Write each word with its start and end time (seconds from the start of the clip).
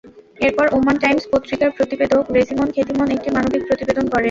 এরপর 0.37 0.65
Oman 0.77 0.95
Times 1.03 1.25
পত্রিকার 1.33 1.69
প্রতিবেদক 1.77 2.23
রেজিমন 2.35 2.69
খেতিমন 2.75 3.07
একটি 3.15 3.29
মানবিক 3.35 3.61
প্রতিবেদন 3.69 4.05
করেন। 4.05 4.19